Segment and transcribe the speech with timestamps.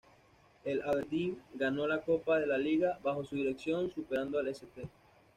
[0.65, 4.89] El Aberdeen ganó la Copa de la Liga, bajo su dirección, superando al St.